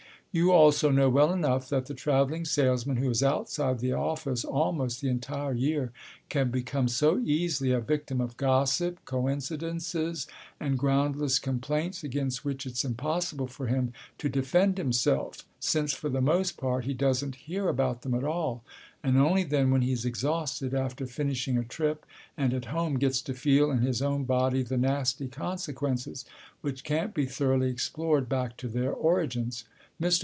[0.33, 5.01] You also know well enough that the travelling salesman who is outside the office almost
[5.01, 5.91] the entire year
[6.29, 10.27] can become so easily a victim of gossip, coincidences,
[10.57, 16.21] and groundless complaints, against which it's impossible for him to defend himself, since for the
[16.21, 18.63] most part he doesn't hear about them at all
[19.03, 22.05] and only then when he's exhausted after finishing a trip
[22.37, 26.23] and at home gets to feel in his own body the nasty consequences,
[26.61, 29.65] which can't be thoroughly explored back to their origins.
[30.01, 30.19] Mr.